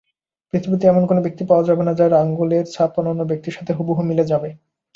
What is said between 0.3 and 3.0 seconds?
পৃথিবীতে এমন কোনো ব্যক্তি পাওয়া যাবে না যার আঙ্গুলে ছাপ